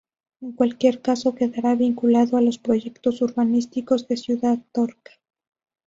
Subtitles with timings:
[0.41, 5.11] En cualquier caso quedará vinculado a los proyectos urbanísticos de Ciudad Torca.